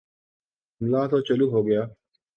حملہ 0.81 1.01
تو 1.11 1.17
چلو 1.27 1.45
ہو 1.53 1.59
گیا۔ 1.67 1.81